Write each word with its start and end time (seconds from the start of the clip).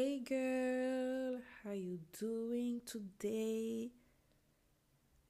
Hey 0.00 0.20
girl, 0.20 1.40
how 1.64 1.72
you 1.72 1.98
doing 2.20 2.78
today? 2.84 3.90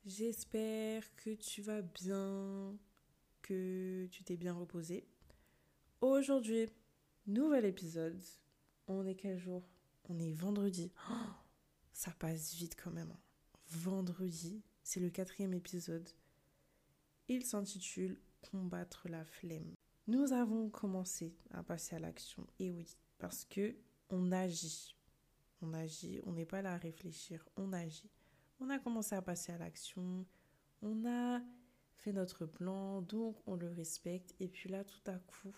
J'espère 0.05 1.05
que 1.17 1.31
tu 1.37 1.63
vas 1.63 1.81
bien, 1.81 2.77
que 3.41 4.07
tu 4.11 4.25
t'es 4.25 4.37
bien 4.37 4.53
reposé. 4.53 5.07
Aujourd'hui, 6.03 6.69
nouvel 7.27 7.65
épisode. 7.65 8.21
On 8.89 9.07
est 9.07 9.15
quel 9.15 9.39
jour? 9.39 9.67
On 10.11 10.19
est 10.19 10.33
vendredi. 10.33 10.93
Oh, 11.11 11.15
ça 11.95 12.11
passe 12.19 12.53
vite 12.53 12.77
quand 12.77 12.91
même. 12.91 13.11
hein. 13.11 13.21
Vendredi, 13.71 14.61
c'est 14.83 15.01
le 15.01 15.09
quatrième 15.09 15.55
épisode. 15.55 16.11
Il 17.29 17.47
s'intitule 17.47 18.21
Combattre 18.43 19.09
la 19.09 19.25
flemme. 19.25 19.73
Nous 20.09 20.35
avons 20.35 20.69
commencé 20.69 21.35
à 21.53 21.63
passer 21.63 21.97
à 21.97 22.01
l'action. 22.01 22.47
Et 22.59 22.71
oui, 22.71 22.99
parce 23.17 23.47
que 23.47 23.75
on 24.11 24.33
agit. 24.33 24.97
On 25.61 25.75
agit, 25.75 26.21
on 26.25 26.33
n'est 26.33 26.47
pas 26.47 26.63
là 26.63 26.75
à 26.75 26.77
réfléchir, 26.77 27.49
on 27.57 27.73
agit. 27.73 28.11
On 28.61 28.71
a 28.71 28.79
commencé 28.79 29.15
à 29.15 29.23
passer 29.23 29.53
à 29.53 29.59
l'action, 29.59 30.25
on 30.83 31.05
a 31.05 31.41
fait 31.97 32.13
notre 32.13 32.47
plan, 32.47 33.03
donc 33.03 33.37
on 33.47 33.57
le 33.57 33.69
respecte. 33.69 34.35
Et 34.41 34.49
puis 34.49 34.69
là, 34.69 34.85
tout 34.85 35.11
à 35.11 35.19
coup, 35.19 35.55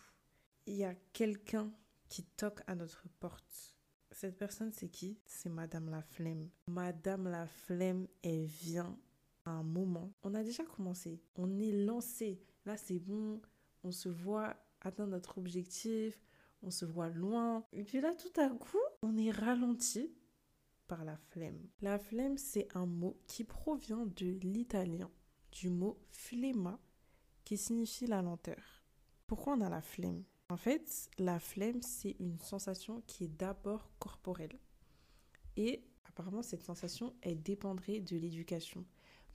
il 0.67 0.77
y 0.77 0.85
a 0.85 0.95
quelqu'un 1.13 1.71
qui 2.09 2.25
toque 2.25 2.63
à 2.67 2.75
notre 2.75 3.09
porte. 3.21 3.77
Cette 4.11 4.39
personne, 4.39 4.73
c'est 4.73 4.89
qui? 4.89 5.19
C'est 5.27 5.49
Madame 5.49 5.91
la 5.91 6.03
Flemme. 6.03 6.49
Madame 6.67 7.29
la 7.29 7.47
Flemme, 7.47 8.09
elle 8.23 8.45
vient 8.45 8.99
à 9.45 9.51
un 9.51 9.63
moment. 9.63 10.13
On 10.23 10.35
a 10.35 10.43
déjà 10.43 10.65
commencé, 10.65 11.23
on 11.37 11.59
est 11.59 11.73
lancé. 11.73 12.43
Là, 12.65 12.77
c'est 12.77 12.99
bon, 12.99 13.41
on 13.85 13.93
se 13.93 14.09
voit 14.09 14.57
atteindre 14.81 15.13
notre 15.13 15.39
objectif, 15.39 16.19
on 16.63 16.71
se 16.71 16.85
voit 16.85 17.09
loin. 17.09 17.65
Et 17.73 17.85
puis 17.85 18.01
là, 18.01 18.15
tout 18.15 18.41
à 18.41 18.49
coup, 18.49 18.79
on 19.03 19.17
est 19.17 19.31
ralenti 19.31 20.13
par 20.87 21.05
la 21.05 21.17
flemme. 21.17 21.69
La 21.81 21.99
flemme, 21.99 22.37
c'est 22.37 22.69
un 22.75 22.87
mot 22.87 23.21
qui 23.27 23.45
provient 23.45 24.07
de 24.07 24.39
l'italien, 24.43 25.11
du 25.53 25.71
mot 25.71 25.99
flemma, 26.11 26.81
qui 27.45 27.57
signifie 27.57 28.07
la 28.07 28.23
lenteur. 28.23 28.83
Pourquoi 29.27 29.55
on 29.55 29.61
a 29.61 29.69
la 29.69 29.83
flemme? 29.83 30.25
En 30.49 30.57
fait, 30.57 31.09
la 31.19 31.39
flemme, 31.39 31.81
c'est 31.83 32.17
une 32.19 32.39
sensation 32.41 33.03
qui 33.07 33.25
est 33.25 33.29
d'abord 33.29 33.89
corporelle. 34.01 34.59
Et 35.57 35.85
apparemment, 36.05 36.43
cette 36.43 36.65
sensation, 36.65 37.15
elle 37.23 37.41
dépendrait 37.41 38.01
de 38.01 38.17
l'éducation. 38.17 38.85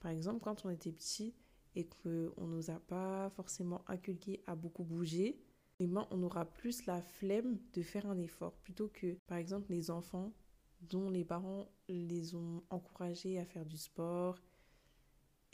Par 0.01 0.11
exemple, 0.11 0.41
quand 0.41 0.65
on 0.65 0.69
était 0.69 0.91
petit 0.91 1.33
et 1.75 1.87
qu'on 1.87 2.09
ne 2.09 2.55
nous 2.55 2.69
a 2.69 2.79
pas 2.79 3.29
forcément 3.29 3.83
inculqué 3.87 4.43
à 4.45 4.55
beaucoup 4.55 4.83
bouger, 4.83 5.41
eh 5.79 5.87
ben, 5.87 6.07
on 6.11 6.23
aura 6.23 6.45
plus 6.45 6.85
la 6.85 7.01
flemme 7.01 7.57
de 7.73 7.81
faire 7.81 8.05
un 8.05 8.17
effort 8.17 8.53
plutôt 8.57 8.87
que, 8.87 9.17
par 9.27 9.37
exemple, 9.37 9.71
les 9.71 9.91
enfants 9.91 10.33
dont 10.81 11.09
les 11.09 11.25
parents 11.25 11.67
les 11.87 12.35
ont 12.35 12.63
encouragés 12.69 13.39
à 13.39 13.45
faire 13.45 13.65
du 13.65 13.77
sport, 13.77 14.39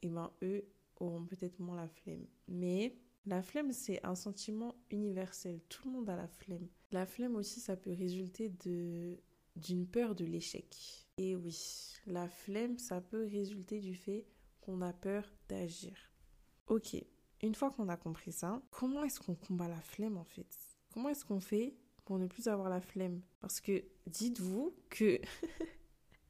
et 0.02 0.10
ben, 0.10 0.32
eux 0.42 0.66
auront 1.00 1.26
peut-être 1.26 1.60
moins 1.60 1.78
la 1.78 1.88
flemme. 1.88 2.26
Mais 2.48 2.96
la 3.26 3.42
flemme, 3.42 3.72
c'est 3.72 4.04
un 4.06 4.16
sentiment 4.16 4.76
universel. 4.90 5.62
Tout 5.70 5.88
le 5.88 5.94
monde 5.94 6.10
a 6.10 6.16
la 6.16 6.28
flemme. 6.28 6.68
La 6.92 7.06
flemme 7.06 7.36
aussi, 7.36 7.60
ça 7.60 7.78
peut 7.78 7.94
résulter 7.94 8.50
de 8.50 9.18
d'une 9.58 9.86
peur 9.86 10.16
de 10.16 10.24
l'échec. 10.24 11.06
Et 11.18 11.36
oui, 11.36 11.58
la 12.06 12.30
flemme, 12.30 12.78
ça 12.78 13.02
peut 13.02 13.26
résulter 13.26 13.82
du 13.82 13.96
fait 13.96 14.26
qu'on 14.62 14.82
a 14.82 14.94
peur 14.94 15.30
d'agir. 15.50 15.94
Ok, 16.68 16.96
une 17.44 17.56
fois 17.56 17.72
qu'on 17.72 17.90
a 17.90 17.98
compris 17.98 18.32
ça, 18.32 18.62
comment 18.72 19.04
est-ce 19.04 19.20
qu'on 19.20 19.36
combat 19.36 19.68
la 19.68 19.82
flemme 19.82 20.18
en 20.18 20.24
fait? 20.24 20.48
Comment 20.94 21.10
est-ce 21.10 21.26
qu'on 21.26 21.40
fait 21.40 21.76
pour 22.06 22.20
ne 22.20 22.28
plus 22.28 22.48
avoir 22.48 22.70
la 22.70 22.82
flemme? 22.82 23.22
Parce 23.40 23.62
que 23.62 23.84
dites-vous 24.08 24.76
que 24.90 25.20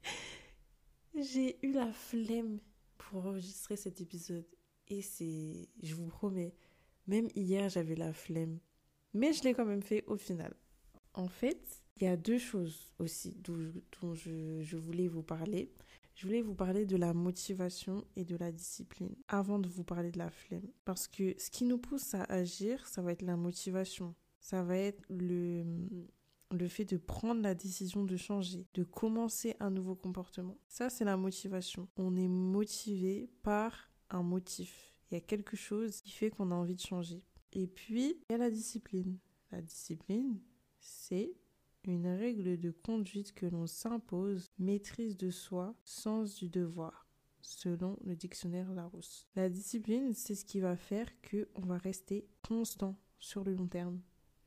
j'ai 1.14 1.58
eu 1.66 1.72
la 1.72 1.92
flemme 1.92 2.60
pour 2.96 3.26
enregistrer 3.26 3.76
cet 3.76 4.00
épisode. 4.00 4.46
Et 4.88 5.02
c'est, 5.02 5.68
je 5.82 5.94
vous 5.94 6.06
promets, 6.06 6.54
même 7.06 7.28
hier 7.34 7.68
j'avais 7.68 7.94
la 7.94 8.12
flemme. 8.12 8.58
Mais 9.14 9.32
je 9.32 9.42
l'ai 9.42 9.54
quand 9.54 9.66
même 9.66 9.82
fait 9.82 10.04
au 10.06 10.16
final. 10.16 10.54
En 11.14 11.28
fait, 11.28 11.82
il 11.96 12.04
y 12.04 12.06
a 12.06 12.16
deux 12.16 12.38
choses 12.38 12.94
aussi 12.98 13.32
dont, 13.32 14.14
je, 14.14 14.62
je 14.62 14.76
voulais 14.76 15.08
vous 15.08 15.22
parler. 15.22 15.70
Je 16.22 16.28
voulais 16.28 16.40
vous 16.40 16.54
parler 16.54 16.86
de 16.86 16.96
la 16.96 17.14
motivation 17.14 18.04
et 18.14 18.24
de 18.24 18.36
la 18.36 18.52
discipline 18.52 19.16
avant 19.26 19.58
de 19.58 19.68
vous 19.68 19.82
parler 19.82 20.12
de 20.12 20.20
la 20.20 20.30
flemme. 20.30 20.68
Parce 20.84 21.08
que 21.08 21.34
ce 21.36 21.50
qui 21.50 21.64
nous 21.64 21.78
pousse 21.78 22.14
à 22.14 22.22
agir, 22.26 22.86
ça 22.86 23.02
va 23.02 23.10
être 23.10 23.22
la 23.22 23.36
motivation. 23.36 24.14
Ça 24.38 24.62
va 24.62 24.76
être 24.76 25.02
le, 25.10 25.64
le 26.52 26.68
fait 26.68 26.84
de 26.84 26.96
prendre 26.96 27.42
la 27.42 27.56
décision 27.56 28.04
de 28.04 28.16
changer, 28.16 28.68
de 28.74 28.84
commencer 28.84 29.56
un 29.58 29.70
nouveau 29.70 29.96
comportement. 29.96 30.56
Ça, 30.68 30.90
c'est 30.90 31.04
la 31.04 31.16
motivation. 31.16 31.88
On 31.96 32.14
est 32.14 32.28
motivé 32.28 33.28
par 33.42 33.90
un 34.08 34.22
motif. 34.22 35.00
Il 35.10 35.14
y 35.14 35.16
a 35.16 35.20
quelque 35.20 35.56
chose 35.56 36.00
qui 36.02 36.12
fait 36.12 36.30
qu'on 36.30 36.52
a 36.52 36.54
envie 36.54 36.76
de 36.76 36.80
changer. 36.80 37.24
Et 37.52 37.66
puis, 37.66 38.22
il 38.28 38.32
y 38.32 38.34
a 38.36 38.38
la 38.38 38.50
discipline. 38.52 39.18
La 39.50 39.60
discipline, 39.60 40.38
c'est 40.78 41.34
une 41.84 42.06
règle 42.06 42.58
de 42.58 42.70
conduite 42.70 43.32
que 43.32 43.46
l'on 43.46 43.66
s'impose, 43.66 44.50
maîtrise 44.58 45.16
de 45.16 45.30
soi, 45.30 45.74
sens 45.84 46.36
du 46.36 46.48
devoir, 46.48 47.06
selon 47.40 47.98
le 48.04 48.14
dictionnaire 48.14 48.72
Larousse. 48.72 49.26
La 49.34 49.48
discipline, 49.48 50.12
c'est 50.14 50.34
ce 50.34 50.44
qui 50.44 50.60
va 50.60 50.76
faire 50.76 51.08
que 51.22 51.48
on 51.54 51.62
va 51.62 51.78
rester 51.78 52.26
constant 52.46 52.98
sur 53.18 53.44
le 53.44 53.54
long 53.54 53.66
terme. 53.66 54.00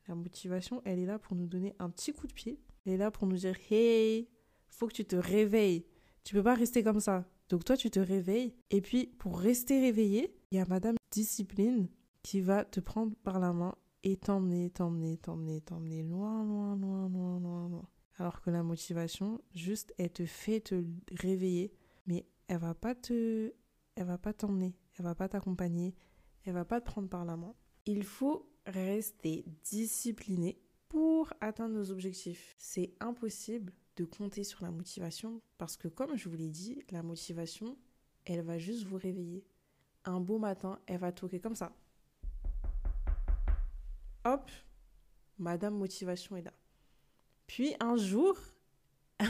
La 0.08 0.14
motivation, 0.14 0.82
elle 0.84 0.98
est 0.98 1.06
là 1.06 1.18
pour 1.18 1.36
nous 1.36 1.46
donner 1.46 1.74
un 1.78 1.90
petit 1.90 2.12
coup 2.12 2.26
de 2.26 2.32
pied. 2.32 2.60
Elle 2.84 2.94
est 2.94 2.98
là 2.98 3.10
pour 3.10 3.26
nous 3.26 3.36
dire 3.36 3.56
"Hey, 3.70 4.28
faut 4.68 4.86
que 4.86 4.94
tu 4.94 5.04
te 5.04 5.16
réveilles. 5.16 5.84
Tu 6.24 6.34
peux 6.34 6.42
pas 6.42 6.54
rester 6.54 6.82
comme 6.82 7.00
ça." 7.00 7.28
Donc 7.48 7.64
toi, 7.64 7.76
tu 7.76 7.90
te 7.90 8.00
réveilles 8.00 8.54
et 8.70 8.80
puis 8.80 9.06
pour 9.18 9.38
rester 9.38 9.80
réveillé, 9.80 10.36
il 10.50 10.58
y 10.58 10.60
a 10.60 10.66
madame 10.66 10.96
discipline 11.10 11.88
qui 12.22 12.40
va 12.40 12.64
te 12.64 12.80
prendre 12.80 13.14
par 13.16 13.38
la 13.38 13.52
main 13.52 13.74
et 14.02 14.16
t'emmener, 14.16 14.70
t'emmener, 14.70 15.16
t'emmener, 15.18 15.60
t'emmener 15.60 16.02
loin, 16.02 16.44
loin, 16.44 16.76
loin, 16.76 17.08
loin, 17.08 17.40
loin, 17.40 17.68
loin. 17.68 17.88
Alors 18.18 18.40
que 18.40 18.50
la 18.50 18.62
motivation, 18.62 19.40
juste, 19.54 19.92
elle 19.98 20.10
te 20.10 20.24
fait 20.24 20.60
te 20.60 20.84
réveiller, 21.12 21.72
mais 22.06 22.26
elle 22.48 22.58
va 22.58 22.74
pas 22.74 22.94
te, 22.94 23.52
elle 23.94 24.06
va 24.06 24.18
pas 24.18 24.32
t'emmener, 24.32 24.74
elle 24.98 25.04
va 25.04 25.14
pas 25.14 25.28
t'accompagner, 25.28 25.94
elle 26.44 26.54
va 26.54 26.64
pas 26.64 26.80
te 26.80 26.86
prendre 26.86 27.08
par 27.08 27.24
la 27.24 27.36
main. 27.36 27.54
Il 27.84 28.04
faut 28.04 28.48
rester 28.66 29.44
discipliné 29.64 30.58
pour 30.88 31.32
atteindre 31.40 31.74
nos 31.74 31.90
objectifs. 31.90 32.54
C'est 32.58 32.94
impossible 33.00 33.72
de 33.96 34.04
compter 34.04 34.44
sur 34.44 34.62
la 34.62 34.70
motivation 34.70 35.42
parce 35.58 35.76
que, 35.76 35.88
comme 35.88 36.16
je 36.16 36.28
vous 36.28 36.36
l'ai 36.36 36.50
dit, 36.50 36.82
la 36.90 37.02
motivation, 37.02 37.76
elle 38.24 38.42
va 38.42 38.58
juste 38.58 38.84
vous 38.84 38.96
réveiller. 38.96 39.44
Un 40.04 40.20
beau 40.20 40.38
matin, 40.38 40.78
elle 40.86 41.00
va 41.00 41.12
toquer 41.12 41.40
comme 41.40 41.54
ça 41.54 41.76
hop, 44.26 44.50
Madame 45.38 45.74
Motivation 45.74 46.36
est 46.36 46.42
là. 46.42 46.52
Puis 47.46 47.74
un 47.80 47.96
jour, 47.96 48.36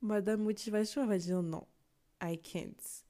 Madame 0.00 0.42
Motivation, 0.42 1.06
va 1.06 1.18
dire 1.18 1.42
non, 1.42 1.66
I 2.22 2.38
can't. 2.38 3.04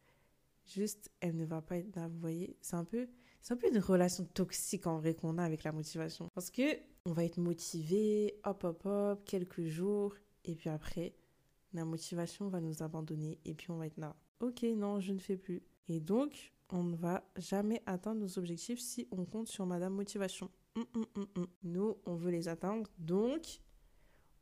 Juste, 0.67 1.11
elle 1.21 1.37
ne 1.37 1.45
va 1.45 1.61
pas 1.61 1.77
être 1.77 1.95
là, 1.95 2.09
vous 2.09 2.19
voyez. 2.19 2.57
C'est 2.63 2.77
un 2.77 2.85
peu, 2.85 3.07
un 3.51 3.57
peu 3.57 3.69
une 3.69 3.79
relation 3.79 4.25
toxique 4.25 4.87
en 4.87 4.99
vrai 4.99 5.15
qu'on 5.15 5.37
a 5.37 5.45
avec 5.45 5.63
la 5.63 5.73
motivation. 5.73 6.29
Parce 6.35 6.51
que 6.51 6.63
on 7.05 7.13
va 7.13 7.25
être 7.25 7.37
motivé, 7.37 8.41
hop, 8.45 8.65
hop, 8.65 8.87
hop, 8.87 9.25
quelques 9.27 9.67
jours, 9.67 10.15
et 10.45 10.55
puis 10.55 10.71
après, 10.71 11.15
la 11.75 11.85
motivation 11.85 12.49
va 12.49 12.61
nous 12.61 12.83
abandonner, 12.83 13.39
et 13.45 13.53
puis 13.53 13.71
on 13.71 13.77
va 13.77 13.87
être 13.87 13.99
là. 13.99 14.17
Ok, 14.41 14.63
non, 14.63 15.01
je 15.01 15.13
ne 15.13 15.19
fais 15.19 15.37
plus. 15.37 15.63
Et 15.89 16.01
donc, 16.01 16.55
on 16.71 16.83
ne 16.83 16.97
va 16.97 17.23
jamais 17.37 17.83
atteindre 17.87 18.21
nos 18.21 18.39
objectifs 18.39 18.81
si 18.81 19.07
on 19.11 19.25
compte 19.25 19.49
sur 19.49 19.67
Madame 19.67 19.95
Motivation. 19.95 20.51
Hum, 20.77 20.87
hum, 20.95 21.27
hum. 21.37 21.47
Nous, 21.63 21.97
on 22.05 22.15
veut 22.15 22.31
les 22.31 22.49
atteindre, 22.49 22.91
donc 22.99 23.61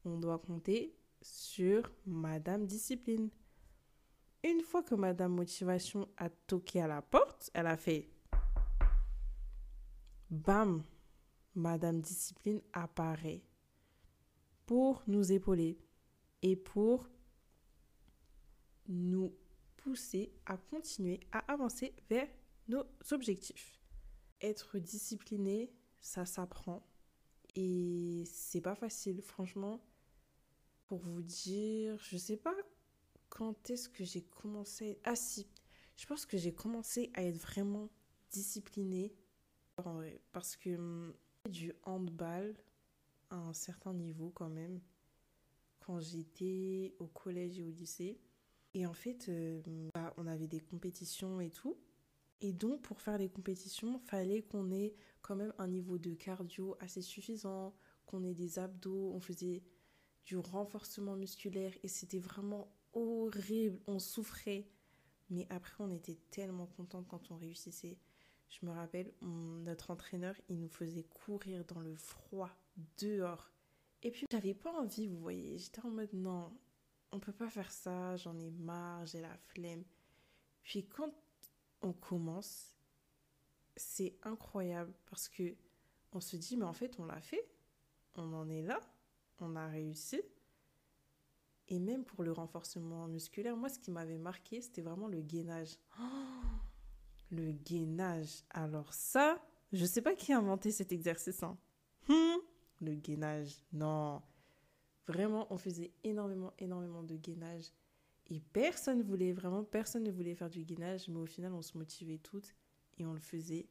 on 0.05 0.19
doit 0.19 0.39
compter 0.39 0.95
sur 1.21 1.91
Madame 2.07 2.67
Discipline. 2.67 3.31
Une 4.45 4.63
fois 4.63 4.83
que 4.83 4.95
Madame 4.95 5.33
Motivation 5.33 6.09
a 6.17 6.29
toqué 6.29 6.81
à 6.81 6.89
la 6.89 7.03
porte, 7.03 7.51
elle 7.55 7.67
a 7.67 7.77
fait 7.77 8.09
Bam 10.31 10.83
Madame 11.55 12.01
Discipline 12.01 12.63
apparaît 12.73 13.43
pour 14.67 15.03
nous 15.07 15.31
épauler 15.33 15.79
et 16.41 16.57
pour 16.57 17.09
nous 18.89 19.33
pousser 19.83 20.33
à 20.47 20.57
continuer 20.57 21.21
à 21.33 21.39
avancer 21.53 21.95
vers 22.09 22.29
nos 22.69 22.85
objectifs. 23.11 23.79
Être 24.41 24.79
discipliné, 24.79 25.73
ça 26.01 26.25
s'apprend 26.27 26.87
et 27.55 28.25
c'est 28.27 28.61
pas 28.61 28.75
facile 28.75 29.21
franchement 29.21 29.85
pour 30.87 30.99
vous 30.99 31.23
dire 31.23 31.99
je 31.99 32.17
sais 32.17 32.37
pas 32.37 32.55
quand 33.29 33.69
est-ce 33.71 33.89
que 33.89 34.05
j'ai 34.05 34.23
commencé 34.23 34.99
ah 35.05 35.15
si 35.15 35.47
je 35.97 36.07
pense 36.07 36.25
que 36.25 36.39
j'ai 36.39 36.55
commencé 36.55 37.11
à 37.15 37.23
être 37.23 37.37
vraiment 37.37 37.91
disciplinée 38.31 39.15
en 39.79 39.95
vrai, 39.95 40.21
parce 40.33 40.57
que 40.57 40.77
hum, 40.77 41.15
du 41.49 41.73
handball 41.85 42.55
à 43.31 43.37
un 43.37 43.53
certain 43.53 43.95
niveau 43.95 44.31
quand 44.31 44.51
même 44.51 44.81
quand 45.81 46.01
j'étais 46.01 46.95
au 46.99 47.07
collège 47.07 47.59
et 47.59 47.65
au 47.65 47.71
lycée. 47.71 48.21
Et 48.75 48.87
en 48.87 48.95
fait, 48.95 49.29
euh, 49.29 49.61
bah, 49.95 50.15
on 50.17 50.27
avait 50.27 50.47
des 50.47 50.61
compétitions 50.61 51.41
et 51.41 51.51
tout. 51.51 51.77
Et 52.41 52.53
donc, 52.53 52.83
pour 52.83 53.01
faire 53.01 53.19
des 53.19 53.29
compétitions, 53.29 53.99
fallait 53.99 54.43
qu'on 54.43 54.71
ait 54.73 54.95
quand 55.21 55.37
même 55.37 55.53
un 55.59 55.69
niveau 55.69 55.99
de 55.99 56.15
cardio 56.15 56.77
assez 56.81 57.03
suffisant, 57.03 57.75
qu'on 58.07 58.25
ait 58.25 58.35
des 58.35 58.59
abdos, 58.59 59.13
on 59.15 59.21
faisait 59.21 59.63
du 60.25 60.37
renforcement 60.37 61.17
musculaire 61.17 61.73
et 61.83 61.89
c'était 61.89 62.19
vraiment 62.19 62.75
horrible, 62.93 63.81
on 63.87 63.99
souffrait. 63.99 64.67
Mais 65.31 65.47
après, 65.51 65.75
on 65.79 65.91
était 65.91 66.19
tellement 66.31 66.67
contente 66.67 67.07
quand 67.09 67.31
on 67.31 67.37
réussissait. 67.37 67.99
Je 68.49 68.67
me 68.67 68.73
rappelle, 68.73 69.13
notre 69.23 69.91
entraîneur, 69.91 70.35
il 70.49 70.59
nous 70.59 70.69
faisait 70.69 71.05
courir 71.05 71.65
dans 71.65 71.81
le 71.81 71.95
froid, 71.95 72.51
dehors. 72.99 73.51
Et 74.03 74.11
puis, 74.11 74.27
j'avais 74.31 74.53
pas 74.53 74.73
envie, 74.73 75.07
vous 75.07 75.19
voyez. 75.19 75.57
J'étais 75.59 75.81
en 75.81 75.91
mode, 75.91 76.13
non, 76.13 76.53
on 77.13 77.21
peut 77.21 77.33
pas 77.33 77.49
faire 77.49 77.71
ça, 77.71 78.17
j'en 78.17 78.39
ai 78.39 78.51
marre, 78.51 79.07
j'ai 79.07 79.21
la 79.21 79.37
flemme. 79.37 79.85
Puis, 80.63 80.87
quand 80.87 81.13
on 81.83 81.93
commence, 81.93 82.75
c'est 83.77 84.17
incroyable 84.23 84.93
parce 85.07 85.29
que 85.29 85.55
on 86.13 86.21
se 86.21 86.37
dit, 86.37 86.57
mais 86.57 86.65
en 86.65 86.73
fait, 86.73 86.99
on 86.99 87.05
l'a 87.05 87.21
fait, 87.21 87.47
on 88.17 88.33
en 88.33 88.49
est 88.49 88.63
là, 88.63 88.81
on 89.41 89.57
a 89.57 89.67
réussi. 89.67 90.21
Et 91.69 91.79
même 91.79 92.05
pour 92.05 92.23
le 92.23 92.33
renforcement 92.33 93.09
musculaire, 93.09 93.57
moi, 93.57 93.69
ce 93.69 93.79
qui 93.79 93.91
m'avait 93.91 94.19
marqué, 94.19 94.61
c'était 94.61 94.83
vraiment 94.83 95.09
le 95.09 95.21
gainage. 95.21 95.79
le 97.31 97.53
gainage. 97.53 98.43
Alors 98.51 98.93
ça, 98.93 99.43
je 99.73 99.85
sais 99.87 100.03
pas 100.03 100.15
qui 100.15 100.33
a 100.33 100.39
inventé 100.39 100.71
cet 100.71 100.93
exercice. 100.93 101.43
Hein. 101.43 101.57
Hmm, 102.09 102.41
le 102.81 102.95
gainage, 102.95 103.65
non. 103.73 104.23
Vraiment, 105.07 105.53
on 105.53 105.59
faisait 105.59 105.93
énormément, 106.05 106.53
énormément 106.59 107.03
de 107.03 107.17
gainage. 107.17 107.73
Et 108.29 108.41
personne 108.41 109.03
voulait, 109.03 109.33
vraiment, 109.33 109.65
personne 109.65 110.05
ne 110.05 110.11
voulait 110.11 110.35
faire 110.35 110.51
du 110.51 110.65
gainage. 110.65 111.09
Mais 111.09 111.19
au 111.19 111.27
final, 111.27 111.53
on 111.53 111.63
se 111.63 111.77
motivait 111.77 112.19
toutes 112.19 112.55
et 112.99 113.07
on 113.07 113.13
le 113.13 113.21
faisait. 113.21 113.69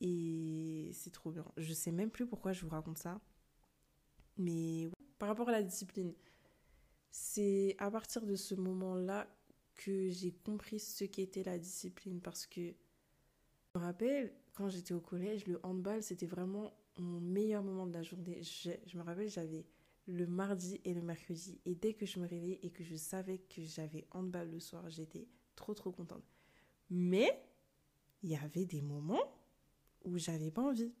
Et 0.00 0.90
c'est 0.92 1.10
trop 1.10 1.30
bien. 1.30 1.44
Je 1.56 1.72
sais 1.72 1.92
même 1.92 2.10
plus 2.10 2.26
pourquoi 2.26 2.52
je 2.52 2.62
vous 2.62 2.70
raconte 2.70 2.98
ça. 2.98 3.20
Mais 4.36 4.88
par 5.18 5.28
rapport 5.28 5.48
à 5.48 5.52
la 5.52 5.62
discipline, 5.62 6.14
c'est 7.10 7.76
à 7.78 7.90
partir 7.90 8.24
de 8.24 8.34
ce 8.34 8.54
moment-là 8.54 9.28
que 9.74 10.08
j'ai 10.08 10.32
compris 10.32 10.80
ce 10.80 11.04
qu'était 11.04 11.42
la 11.42 11.58
discipline 11.58 12.20
parce 12.20 12.46
que 12.46 12.60
je 12.60 13.78
me 13.78 13.84
rappelle 13.84 14.32
quand 14.54 14.68
j'étais 14.68 14.94
au 14.94 15.00
collège, 15.00 15.46
le 15.46 15.60
handball 15.62 16.02
c'était 16.02 16.26
vraiment 16.26 16.72
mon 16.98 17.20
meilleur 17.20 17.62
moment 17.62 17.86
de 17.86 17.92
la 17.92 18.02
journée. 18.02 18.42
Je, 18.42 18.70
je 18.86 18.98
me 18.98 19.02
rappelle, 19.02 19.28
j'avais 19.28 19.64
le 20.06 20.26
mardi 20.26 20.80
et 20.84 20.94
le 20.94 21.02
mercredi 21.02 21.60
et 21.64 21.74
dès 21.74 21.94
que 21.94 22.06
je 22.06 22.18
me 22.18 22.26
réveillais 22.26 22.60
et 22.62 22.70
que 22.70 22.84
je 22.84 22.96
savais 22.96 23.38
que 23.38 23.62
j'avais 23.62 24.06
handball 24.10 24.50
le 24.50 24.60
soir, 24.60 24.88
j'étais 24.90 25.28
trop 25.54 25.74
trop 25.74 25.92
contente. 25.92 26.24
Mais 26.90 27.44
il 28.22 28.30
y 28.30 28.36
avait 28.36 28.66
des 28.66 28.82
moments 28.82 29.38
où 30.04 30.18
j'avais 30.18 30.50
pas 30.50 30.62
envie. 30.62 30.92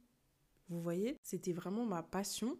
Vous 0.68 0.80
voyez, 0.80 1.18
c'était 1.22 1.52
vraiment 1.52 1.84
ma 1.84 2.02
passion 2.02 2.58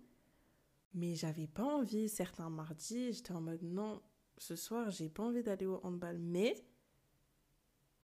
mais 0.95 1.15
j'avais 1.15 1.47
pas 1.47 1.65
envie. 1.65 2.09
Certains 2.09 2.51
mardis, 2.51 3.13
j'étais 3.13 3.33
en 3.33 3.41
mode 3.41 3.63
non, 3.63 4.03
ce 4.39 4.57
soir, 4.57 4.91
j'ai 4.91 5.09
pas 5.09 5.23
envie 5.23 5.43
d'aller 5.43 5.67
au 5.67 5.81
handball. 5.85 6.19
Mais 6.19 6.65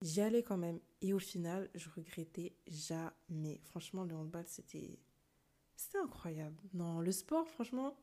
j'y 0.02 0.22
allais 0.22 0.44
quand 0.44 0.58
même. 0.58 0.80
Et 1.02 1.14
au 1.14 1.20
final, 1.20 1.70
je 1.76 1.90
regrettais 1.90 2.56
jamais. 2.68 3.60
Franchement, 3.64 4.04
le 4.04 4.16
handball, 4.16 4.46
c'était. 4.48 5.00
C'était 5.76 5.98
incroyable. 5.98 6.56
Non, 6.74 7.02
le 7.02 7.12
sport, 7.12 7.48
franchement, 7.50 7.98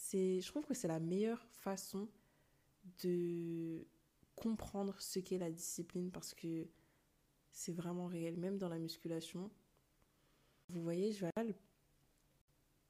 c'est. 0.00 0.40
Je 0.40 0.48
trouve 0.48 0.64
que 0.64 0.74
c'est 0.74 0.88
la 0.88 0.98
meilleure 0.98 1.44
façon 1.46 2.08
de 3.02 3.86
comprendre 4.34 4.98
ce 5.00 5.18
qu'est 5.18 5.38
la 5.38 5.50
discipline 5.50 6.10
parce 6.10 6.34
que 6.34 6.66
c'est 7.52 7.72
vraiment 7.72 8.06
réel, 8.06 8.36
même 8.38 8.56
dans 8.56 8.68
la 8.68 8.78
musculation. 8.78 9.50
Vous 10.70 10.82
voyez, 10.82 11.12
je 11.12 11.26
vais 11.26 11.56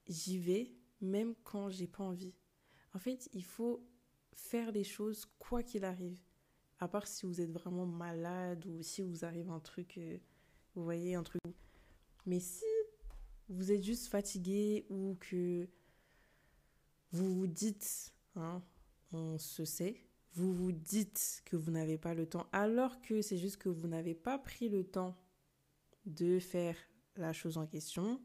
j'y 0.07 0.39
vais 0.39 0.73
même 1.01 1.35
quand 1.43 1.71
j'ai 1.71 1.87
pas 1.87 2.05
envie. 2.05 2.35
En 2.95 2.99
fait, 2.99 3.29
il 3.33 3.45
faut 3.45 3.85
faire 4.33 4.71
les 4.73 4.85
choses 4.85 5.27
quoi 5.39 5.63
qu'il 5.63 5.85
arrive. 5.85 6.21
À 6.79 6.89
part 6.89 7.07
si 7.07 7.27
vous 7.27 7.41
êtes 7.41 7.51
vraiment 7.51 7.87
malade 7.87 8.65
ou 8.67 8.83
si 8.83 9.03
vous 9.03 9.25
arrive 9.25 9.51
un 9.51 9.61
truc, 9.61 9.99
euh, 9.99 10.19
vous 10.75 10.85
voyez, 10.85 11.15
un 11.15 11.23
truc. 11.23 11.43
Mais 12.27 12.41
si 12.41 12.65
vous 13.49 13.73
êtes 13.73 13.83
juste 13.83 14.09
fatigué 14.09 14.87
ou 14.89 15.17
que 15.21 15.69
vous 17.13 17.35
vous 17.35 17.47
dites, 17.47 18.15
hein, 18.37 18.63
on 19.13 19.39
se 19.39 19.65
sait, 19.65 20.07
vous 20.33 20.55
vous 20.55 20.73
dites 20.73 21.43
que 21.45 21.57
vous 21.57 21.71
n'avez 21.71 21.99
pas 21.99 22.15
le 22.15 22.27
temps, 22.27 22.47
alors 22.53 23.01
que 23.01 23.23
c'est 23.23 23.39
juste 23.39 23.57
que 23.57 23.69
vous 23.69 23.89
n'avez 23.89 24.15
pas 24.15 24.39
pris 24.39 24.69
le 24.69 24.85
temps 24.85 25.17
de 26.07 26.39
faire 26.39 26.77
la 27.17 27.33
chose 27.33 27.59
en 27.59 27.67
question, 27.67 28.21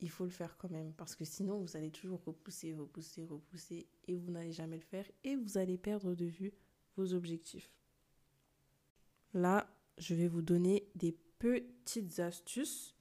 il 0.00 0.10
faut 0.10 0.24
le 0.24 0.30
faire 0.30 0.56
quand 0.56 0.70
même 0.70 0.92
parce 0.94 1.16
que 1.16 1.24
sinon 1.24 1.58
vous 1.58 1.76
allez 1.76 1.90
toujours 1.90 2.22
repousser, 2.24 2.72
repousser, 2.72 3.24
repousser 3.24 3.88
et 4.06 4.16
vous 4.16 4.30
n'allez 4.30 4.52
jamais 4.52 4.76
le 4.76 4.82
faire 4.82 5.04
et 5.24 5.34
vous 5.34 5.58
allez 5.58 5.76
perdre 5.76 6.14
de 6.14 6.24
vue 6.24 6.52
vos 6.96 7.14
objectifs. 7.14 7.72
Là, 9.34 9.68
je 9.98 10.14
vais 10.14 10.28
vous 10.28 10.42
donner 10.42 10.88
des 10.94 11.12
petites 11.38 12.18
astuces 12.20 12.96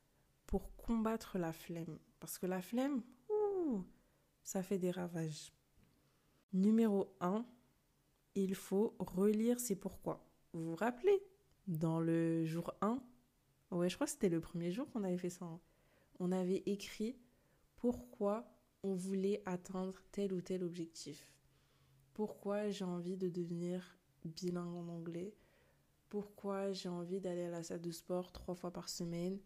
pour 0.45 0.75
combattre 0.75 1.37
la 1.37 1.53
flemme. 1.53 1.99
Parce 2.19 2.37
que 2.37 2.45
la 2.47 2.61
flemme, 2.61 3.01
ça 4.47 4.63
fait 4.63 4.77
des 4.77 4.91
ravages. 4.91 5.51
Numéro 6.53 7.13
1, 7.19 7.45
il 8.35 8.55
faut 8.55 8.95
relire 8.97 9.59
c'est 9.59 9.75
pourquoi. 9.75 10.25
Vous 10.53 10.69
vous 10.69 10.75
rappelez 10.77 11.21
dans 11.67 11.99
le 11.99 12.45
jour 12.45 12.73
1 12.79 13.03
Ouais, 13.71 13.89
je 13.89 13.95
crois 13.95 14.07
que 14.07 14.13
c'était 14.13 14.29
le 14.29 14.39
premier 14.39 14.71
jour 14.71 14.89
qu'on 14.89 15.03
avait 15.03 15.17
fait 15.17 15.29
ça. 15.29 15.43
Hein 15.43 15.59
on 16.19 16.31
avait 16.31 16.63
écrit 16.65 17.17
pourquoi 17.75 18.49
on 18.83 18.95
voulait 18.95 19.43
atteindre 19.45 19.99
tel 20.13 20.31
ou 20.31 20.39
tel 20.39 20.63
objectif. 20.63 21.29
Pourquoi 22.13 22.69
j'ai 22.69 22.85
envie 22.85 23.17
de 23.17 23.27
devenir 23.27 23.97
bilingue 24.23 24.75
en 24.77 24.87
anglais? 24.87 25.35
Pourquoi 26.07 26.71
j'ai 26.71 26.87
envie 26.87 27.19
d'aller 27.19 27.43
à 27.43 27.51
la 27.51 27.63
salle 27.63 27.81
de 27.81 27.91
sport 27.91 28.31
trois 28.31 28.55
fois 28.55 28.71
par 28.71 28.87
semaine? 28.87 29.41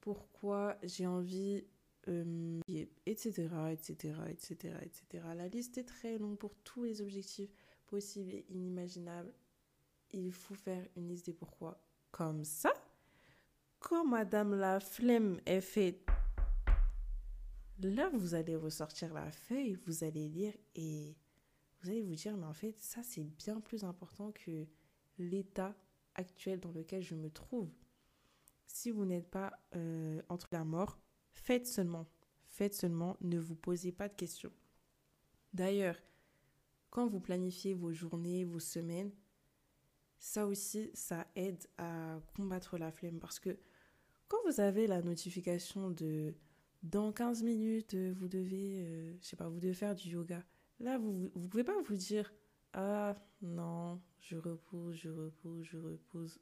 Pourquoi 0.00 0.78
j'ai 0.84 1.08
envie, 1.08 1.64
etc., 2.06 3.48
etc., 3.70 4.14
etc., 4.28 4.74
etc. 4.82 5.24
La 5.36 5.48
liste 5.48 5.78
est 5.78 5.84
très 5.84 6.18
longue 6.18 6.38
pour 6.38 6.54
tous 6.64 6.84
les 6.84 7.00
objectifs 7.00 7.54
possibles 7.86 8.32
et 8.32 8.46
inimaginables. 8.48 9.32
Il 10.10 10.32
faut 10.32 10.54
faire 10.54 10.86
une 10.96 11.08
liste 11.08 11.26
des 11.26 11.32
pourquoi. 11.32 11.80
Comme 12.10 12.44
ça, 12.44 12.72
quand 13.78 14.04
Madame 14.04 14.54
la 14.54 14.80
flemme 14.80 15.40
est 15.46 15.60
faite, 15.60 16.06
là, 17.80 18.10
vous 18.10 18.34
allez 18.34 18.56
ressortir 18.56 19.12
la 19.12 19.30
feuille, 19.30 19.74
vous 19.86 20.04
allez 20.04 20.28
lire 20.28 20.54
et 20.74 21.16
vous 21.80 21.90
allez 21.90 22.02
vous 22.02 22.14
dire, 22.14 22.36
mais 22.36 22.46
en 22.46 22.52
fait, 22.52 22.78
ça, 22.78 23.02
c'est 23.02 23.24
bien 23.24 23.60
plus 23.60 23.84
important 23.84 24.32
que 24.32 24.66
l'état 25.18 25.74
actuel 26.14 26.60
dans 26.60 26.72
lequel 26.72 27.02
je 27.02 27.14
me 27.14 27.30
trouve. 27.30 27.70
Si 28.66 28.90
vous 28.90 29.04
n'êtes 29.04 29.30
pas 29.30 29.52
euh, 29.74 30.22
entre 30.28 30.48
la 30.52 30.64
mort, 30.64 30.98
faites 31.32 31.66
seulement. 31.66 32.06
Faites 32.48 32.74
seulement, 32.74 33.16
ne 33.20 33.38
vous 33.38 33.56
posez 33.56 33.92
pas 33.92 34.08
de 34.08 34.14
questions. 34.14 34.52
D'ailleurs, 35.54 35.96
quand 36.90 37.06
vous 37.06 37.20
planifiez 37.20 37.74
vos 37.74 37.92
journées, 37.92 38.44
vos 38.44 38.60
semaines, 38.60 39.12
ça 40.18 40.46
aussi, 40.46 40.90
ça 40.94 41.26
aide 41.34 41.66
à 41.78 42.20
combattre 42.36 42.78
la 42.78 42.92
flemme 42.92 43.18
parce 43.18 43.40
que 43.40 43.58
quand 44.28 44.38
vous 44.46 44.60
avez 44.60 44.86
la 44.86 45.02
notification 45.02 45.90
de 45.90 46.34
dans 46.82 47.12
15 47.12 47.42
minutes, 47.42 47.94
vous 47.94 48.28
devez, 48.28 48.82
euh, 48.82 49.16
je 49.20 49.26
sais 49.26 49.36
pas, 49.36 49.48
vous 49.48 49.60
devez 49.60 49.74
faire 49.74 49.94
du 49.94 50.10
yoga. 50.10 50.42
Là, 50.80 50.98
vous 50.98 51.30
ne 51.34 51.48
pouvez 51.48 51.64
pas 51.64 51.80
vous 51.82 51.96
dire 51.96 52.32
Ah 52.72 53.14
non, 53.40 54.00
je 54.20 54.36
repose, 54.36 54.96
je 54.96 55.10
repose, 55.10 55.64
je 55.64 55.78
repose. 55.78 56.40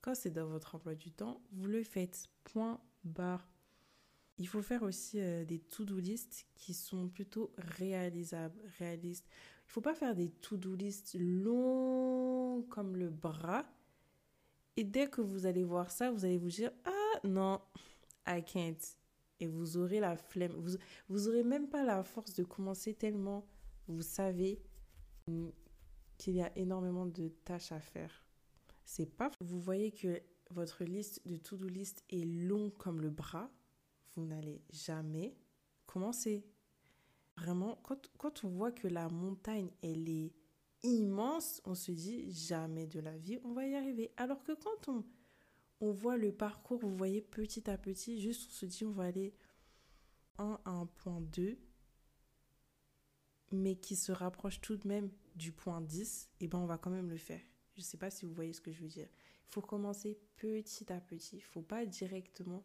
Quand 0.00 0.14
c'est 0.14 0.30
dans 0.30 0.46
votre 0.46 0.74
emploi 0.74 0.94
du 0.94 1.10
temps, 1.10 1.42
vous 1.52 1.66
le 1.66 1.82
faites. 1.82 2.28
Point 2.44 2.80
barre. 3.04 3.46
Il 4.38 4.46
faut 4.48 4.62
faire 4.62 4.82
aussi 4.82 5.20
euh, 5.20 5.44
des 5.44 5.58
to-do 5.58 5.98
list 5.98 6.46
qui 6.54 6.74
sont 6.74 7.08
plutôt 7.08 7.52
réalisables, 7.58 8.60
réalistes. 8.78 9.26
Il 9.28 9.68
ne 9.68 9.72
faut 9.72 9.80
pas 9.80 9.94
faire 9.94 10.14
des 10.14 10.30
to-do 10.30 10.74
list 10.74 11.16
longs 11.18 12.62
comme 12.70 12.96
le 12.96 13.10
bras 13.10 13.66
et 14.78 14.84
dès 14.84 15.08
que 15.08 15.20
vous 15.20 15.44
allez 15.44 15.64
voir 15.64 15.90
ça, 15.90 16.12
vous 16.12 16.24
allez 16.24 16.38
vous 16.38 16.50
dire 16.50 16.70
Ah 16.84 17.18
non, 17.24 17.60
I 18.28 18.44
can't. 18.44 18.78
Et 19.40 19.48
vous 19.48 19.76
aurez 19.76 19.98
la 19.98 20.16
flemme. 20.16 20.52
Vous, 20.52 20.76
vous 21.08 21.26
aurez 21.26 21.42
même 21.42 21.68
pas 21.68 21.82
la 21.82 22.04
force 22.04 22.32
de 22.34 22.44
commencer 22.44 22.94
tellement 22.94 23.44
vous 23.88 24.02
savez 24.02 24.62
qu'il 26.16 26.34
y 26.34 26.42
a 26.42 26.56
énormément 26.56 27.06
de 27.06 27.26
tâches 27.44 27.72
à 27.72 27.80
faire. 27.80 28.24
C'est 28.84 29.16
pas. 29.16 29.32
Vous 29.40 29.58
voyez 29.58 29.90
que 29.90 30.22
votre 30.52 30.84
liste 30.84 31.26
de 31.26 31.36
to-do 31.38 31.66
list 31.66 32.04
est 32.10 32.24
long 32.24 32.70
comme 32.70 33.00
le 33.00 33.10
bras. 33.10 33.50
Vous 34.18 34.26
n'allez 34.26 34.60
jamais 34.70 35.36
commencer. 35.86 36.44
Vraiment, 37.36 37.80
quand, 37.84 38.42
on 38.42 38.48
voit 38.48 38.72
que 38.72 38.88
la 38.88 39.08
montagne, 39.08 39.70
elle 39.80 40.08
est 40.08 40.32
immense, 40.82 41.62
on 41.64 41.76
se 41.76 41.92
dit 41.92 42.28
jamais 42.32 42.88
de 42.88 42.98
la 42.98 43.16
vie, 43.16 43.38
on 43.44 43.52
va 43.52 43.64
y 43.64 43.76
arriver. 43.76 44.10
Alors 44.16 44.42
que 44.42 44.50
quand 44.50 44.88
on, 44.88 45.04
on 45.80 45.92
voit 45.92 46.16
le 46.16 46.32
parcours, 46.32 46.80
vous 46.80 46.96
voyez 46.96 47.22
petit 47.22 47.70
à 47.70 47.78
petit, 47.78 48.20
juste 48.20 48.50
on 48.50 48.54
se 48.54 48.66
dit 48.66 48.84
on 48.84 48.90
va 48.90 49.04
aller 49.04 49.36
1 50.38 50.58
à 50.64 50.70
un 50.70 50.86
point 50.86 51.20
2, 51.20 51.56
mais 53.52 53.76
qui 53.76 53.94
se 53.94 54.10
rapproche 54.10 54.60
tout 54.60 54.76
de 54.76 54.88
même 54.88 55.12
du 55.36 55.52
point 55.52 55.80
10, 55.80 56.28
et 56.40 56.48
ben 56.48 56.58
on 56.58 56.66
va 56.66 56.76
quand 56.76 56.90
même 56.90 57.08
le 57.08 57.18
faire. 57.18 57.40
Je 57.74 57.82
ne 57.82 57.84
sais 57.84 57.98
pas 57.98 58.10
si 58.10 58.24
vous 58.24 58.34
voyez 58.34 58.52
ce 58.52 58.60
que 58.60 58.72
je 58.72 58.82
veux 58.82 58.88
dire. 58.88 59.08
Il 59.46 59.52
faut 59.52 59.62
commencer 59.62 60.18
petit 60.34 60.92
à 60.92 61.00
petit. 61.00 61.36
Il 61.36 61.44
ne 61.44 61.52
faut 61.52 61.62
pas 61.62 61.86
directement 61.86 62.64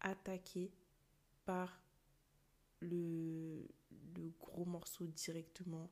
attaquer 0.00 0.72
le 2.80 3.66
gros 4.38 4.64
morceau 4.64 5.06
directement 5.06 5.90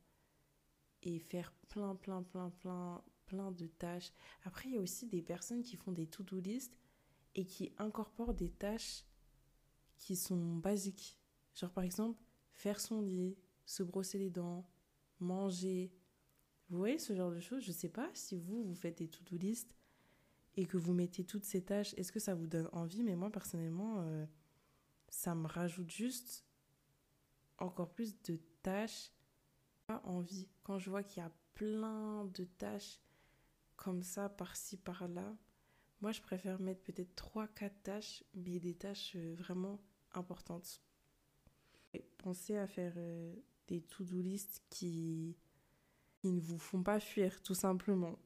et 1.03 1.19
faire 1.19 1.53
plein, 1.69 1.95
plein, 1.95 2.23
plein, 2.23 2.51
plein, 2.51 3.03
plein 3.27 3.53
de 3.53 3.67
tâches. 3.67 4.13
Après, 4.45 4.69
il 4.69 4.75
y 4.75 4.79
a 4.79 4.81
aussi 4.81 5.07
des 5.07 5.23
personnes 5.23 5.63
qui 5.63 5.77
font 5.77 5.93
des 5.93 6.07
to-do 6.07 6.41
list 6.41 6.77
et 7.35 7.45
qui 7.45 7.73
incorporent 7.79 8.35
des 8.35 8.51
tâches 8.51 9.05
qui 9.97 10.17
sont 10.17 10.57
basiques. 10.57 11.19
Genre, 11.55 11.71
par 11.73 11.85
exemple, 11.85 12.21
faire 12.53 12.81
son 12.81 13.01
lit, 13.01 13.37
se 13.67 13.83
brosser 13.83 14.19
les 14.19 14.31
dents, 14.31 14.69
manger. 15.21 15.93
Vous 16.69 16.79
voyez 16.79 16.99
ce 16.99 17.15
genre 17.15 17.31
de 17.31 17.41
choses? 17.41 17.63
Je 17.63 17.69
ne 17.71 17.77
sais 17.77 17.89
pas 17.89 18.11
si 18.15 18.37
vous, 18.37 18.65
vous 18.65 18.75
faites 18.75 18.99
des 18.99 19.09
to-do 19.09 19.37
list 19.37 19.75
et 20.57 20.67
que 20.67 20.77
vous 20.77 20.93
mettez 20.93 21.25
toutes 21.25 21.45
ces 21.45 21.63
tâches, 21.63 21.95
est-ce 21.97 22.11
que 22.11 22.19
ça 22.19 22.35
vous 22.35 22.49
donne 22.49 22.69
envie? 22.73 23.05
Mais 23.05 23.15
moi, 23.15 23.31
personnellement, 23.31 24.01
euh, 24.01 24.27
ça 25.09 25.35
me 25.35 25.47
rajoute 25.47 25.91
juste 25.91 26.45
encore 27.59 27.91
plus 27.91 28.21
de 28.23 28.37
tâches. 28.63 29.11
Pas 29.87 30.03
envie. 30.05 30.49
Quand 30.63 30.79
je 30.79 30.91
vois 30.91 31.03
qu'il 31.03 31.23
y 31.23 31.27
a 31.27 31.33
plein 31.55 32.25
de 32.27 32.45
tâches 32.45 33.01
comme 33.77 34.03
ça, 34.03 34.29
par-ci, 34.29 34.77
par-là, 34.77 35.37
moi, 36.01 36.13
je 36.13 36.21
préfère 36.21 36.61
mettre 36.61 36.83
peut-être 36.83 37.15
3-4 37.35 37.71
tâches, 37.83 38.25
mais 38.35 38.61
des 38.61 38.75
tâches 38.75 39.15
euh, 39.17 39.35
vraiment 39.35 39.81
importantes. 40.13 40.81
Pensez 42.19 42.57
à 42.57 42.67
faire 42.67 42.93
euh, 42.97 43.35
des 43.67 43.81
to-do 43.81 44.21
list 44.21 44.63
qui, 44.71 45.37
qui 46.17 46.29
ne 46.33 46.41
vous 46.41 46.59
font 46.59 46.83
pas 46.83 47.01
fuir, 47.01 47.43
tout 47.43 47.55
simplement. 47.55 48.19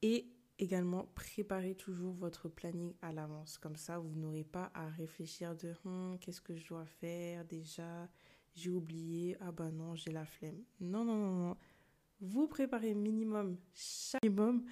Et 0.00 0.32
également, 0.62 1.08
préparez 1.16 1.74
toujours 1.74 2.14
votre 2.14 2.48
planning 2.48 2.94
à 3.02 3.12
l'avance. 3.12 3.58
Comme 3.58 3.76
ça, 3.76 3.98
vous 3.98 4.14
n'aurez 4.14 4.44
pas 4.44 4.70
à 4.74 4.88
réfléchir 4.88 5.56
de 5.56 5.74
hum, 5.84 6.16
qu'est-ce 6.20 6.40
que 6.40 6.54
je 6.54 6.66
dois 6.68 6.86
faire 6.86 7.44
déjà, 7.44 8.08
j'ai 8.54 8.70
oublié, 8.70 9.36
ah 9.40 9.50
bah 9.50 9.70
non, 9.70 9.96
j'ai 9.96 10.12
la 10.12 10.24
flemme. 10.24 10.62
Non, 10.80 11.04
non, 11.04 11.16
non, 11.16 11.48
non. 11.48 11.56
Vous 12.20 12.46
préparez 12.46 12.94
minimum, 12.94 13.56
chaque 13.74 14.22
minimum, 14.22 14.64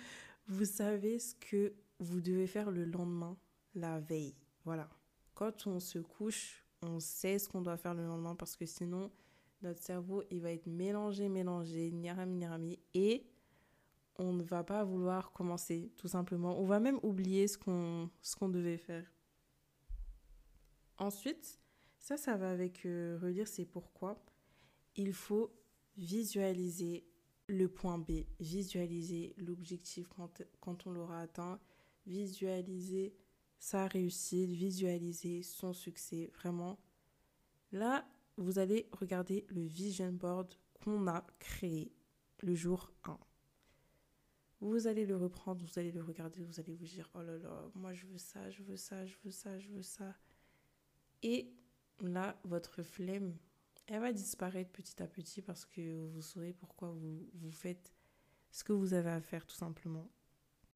vous 0.47 0.64
savez 0.64 1.18
ce 1.18 1.35
que 1.35 1.75
vous 1.99 2.20
devez 2.20 2.47
faire 2.47 2.70
le 2.70 2.85
lendemain, 2.85 3.37
la 3.75 3.99
veille. 3.99 4.37
Voilà. 4.64 4.88
Quand 5.35 5.66
on 5.66 5.80
se 5.80 5.99
couche, 5.99 6.64
on 6.82 7.00
sait 7.00 7.40
ce 7.40 7.49
qu'on 7.49 7.62
doit 7.62 7.76
faire 7.76 7.94
le 7.94 8.06
lendemain 8.06 8.37
parce 8.37 8.54
que 8.54 8.66
sinon, 8.66 9.11
notre 9.62 9.82
cerveau, 9.82 10.23
il 10.30 10.40
va 10.40 10.52
être 10.52 10.66
mélangé, 10.66 11.28
mélangé, 11.28 11.90
niarami, 11.90 12.37
niarami, 12.37 12.78
et 12.94 13.26
on 14.17 14.33
ne 14.33 14.43
va 14.43 14.64
pas 14.64 14.85
vouloir 14.85 15.33
commencer, 15.33 15.93
tout 15.97 16.09
simplement. 16.09 16.59
On 16.61 16.64
va 16.64 16.81
même 16.81 17.00
oublier 17.02 17.49
ce 17.49 17.57
qu'on 17.59 18.49
devait 18.49 18.76
faire. 18.76 19.11
Ensuite, 20.99 21.59
ça, 21.99 22.17
ça 22.17 22.37
va 22.37 22.50
avec 22.50 22.85
euh, 22.85 23.19
relire 23.23 23.49
c'est 23.49 23.64
pourquoi. 23.64 24.23
Il 24.97 25.12
faut 25.12 25.52
visualiser 25.97 27.07
le 27.47 27.69
point 27.69 27.99
B, 27.99 28.25
visualiser 28.38 29.35
l'objectif 29.38 30.09
quand, 30.09 30.43
quand 30.61 30.87
on 30.87 30.93
l'aura 30.93 31.21
atteint, 31.21 31.59
visualiser 32.07 33.14
sa 33.59 33.87
réussite, 33.87 34.50
visualiser 34.50 35.43
son 35.43 35.73
succès. 35.73 36.31
Vraiment, 36.35 36.79
là, 37.73 38.07
vous 38.37 38.59
allez 38.59 38.88
regarder 38.93 39.47
le 39.49 39.62
vision 39.62 40.12
board 40.12 40.55
qu'on 40.83 41.07
a 41.07 41.26
créé 41.38 41.93
le 42.40 42.55
jour 42.55 42.90
1. 43.05 43.19
Vous 44.61 44.87
allez 44.87 45.07
le 45.07 45.17
reprendre, 45.17 45.64
vous 45.64 45.79
allez 45.79 45.90
le 45.90 46.02
regarder, 46.02 46.45
vous 46.45 46.61
allez 46.61 46.75
vous 46.75 46.85
dire, 46.85 47.09
oh 47.14 47.23
là 47.23 47.38
là, 47.38 47.71
moi 47.75 47.95
je 47.95 48.07
veux 48.07 48.19
ça, 48.19 48.50
je 48.50 48.62
veux 48.62 48.76
ça, 48.76 49.07
je 49.07 49.17
veux 49.25 49.31
ça, 49.31 49.59
je 49.59 49.69
veux 49.69 49.83
ça. 49.83 50.14
Et 51.23 51.55
là, 52.00 52.38
votre 52.45 52.83
flemme, 52.83 53.37
elle 53.87 54.00
va 54.00 54.12
disparaître 54.12 54.71
petit 54.71 55.02
à 55.02 55.07
petit 55.07 55.40
parce 55.40 55.64
que 55.64 56.07
vous 56.09 56.23
saurez 56.23 56.52
pourquoi 56.52 56.90
vous, 56.90 57.50
faites 57.50 57.95
ce 58.50 58.62
que 58.62 58.73
vous 58.73 58.93
avez 58.93 59.11
à 59.11 59.21
faire 59.21 59.47
tout 59.47 59.57
simplement. 59.57 60.11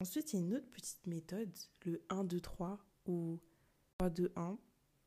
Ensuite, 0.01 0.33
il 0.33 0.41
y 0.41 0.43
a 0.43 0.47
une 0.47 0.55
autre 0.55 0.69
petite 0.71 1.07
méthode, 1.07 1.51
le 1.85 2.03
1, 2.09 2.25
2, 2.25 2.41
3 2.41 2.79
ou 3.07 3.39
3, 3.99 4.11
2, 4.11 4.33
1, 4.35 4.59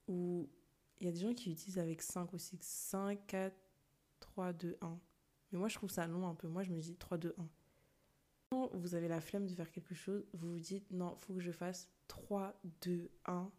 où 0.08 0.50
il 1.00 1.06
y 1.06 1.10
a 1.10 1.12
des 1.12 1.20
gens 1.20 1.34
qui 1.34 1.52
utilisent 1.52 1.80
avec 1.80 2.02
5 2.02 2.34
aussi. 2.34 2.58
5, 2.62 3.28
4, 3.28 3.56
3, 4.20 4.54
2, 4.54 4.78
1. 4.82 5.00
Mais 5.52 5.60
moi, 5.60 5.68
je 5.68 5.76
trouve 5.76 5.90
ça 5.90 6.08
long 6.08 6.28
un 6.28 6.36
peu. 6.36 6.48
Moi, 6.48 6.64
je 6.64 6.72
me 6.72 6.80
dis 6.80 6.96
3, 6.96 7.18
2, 7.18 7.36
1. 7.38 7.50
Quand 8.50 8.70
vous 8.74 8.96
avez 8.96 9.08
la 9.08 9.22
flemme 9.22 9.46
de 9.46 9.54
faire 9.54 9.72
quelque 9.72 9.96
chose, 9.96 10.26
vous 10.34 10.54
vous 10.54 10.60
dites 10.60 10.90
non, 10.92 11.16
faut 11.18 11.34
que 11.34 11.40
je 11.40 11.52
fasse 11.52 11.90
3, 12.08 12.60
2, 12.82 13.10
1. 13.26 13.52